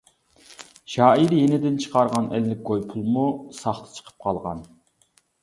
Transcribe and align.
شائىر 0.93 1.35
يېنىدىن 1.39 1.75
چىقارغان 1.83 2.31
ئەللىك 2.39 2.65
كوي 2.71 2.83
پۇلمۇ 2.95 3.27
ساختا 3.61 3.95
چىقىپ 4.01 4.27
قالغان. 4.27 4.67